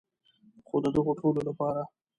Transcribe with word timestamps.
خو 0.67 0.75
د 0.83 0.85
دغو 0.95 1.11
ټولو 1.19 1.39
لپاره. 1.47 1.81